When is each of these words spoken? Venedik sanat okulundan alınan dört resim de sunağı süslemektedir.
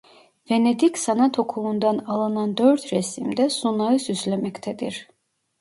Venedik 0.51 0.97
sanat 1.01 1.37
okulundan 1.43 1.97
alınan 2.13 2.57
dört 2.57 2.93
resim 2.93 3.37
de 3.37 3.49
sunağı 3.49 3.99
süslemektedir. 3.99 5.07